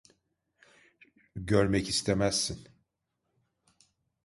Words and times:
Görmek 1.35 1.89
istemezsin. 1.89 2.67